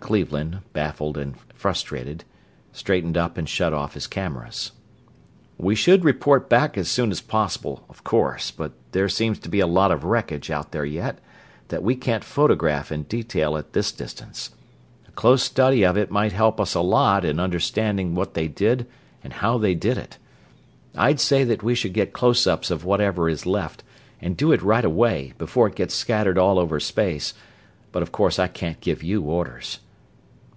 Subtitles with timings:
[0.00, 2.24] Cleveland, baffled and frustrate,
[2.72, 4.70] straightened up and shut off his cameras.
[5.58, 9.60] "We should report back as soon as possible, of course, but there seems to be
[9.60, 11.18] a lot of wreckage out there yet,
[11.68, 14.52] that we can't photograph in detail at this distance.
[15.08, 18.86] A close study of it might help us a lot in understanding what they did
[19.22, 20.16] and how they did it.
[20.96, 23.82] I'd say that we should get close ups of whatever is left,
[24.22, 27.34] and do it right away, before it gets scattered all over space;
[27.92, 29.80] but of course I can't give you orders."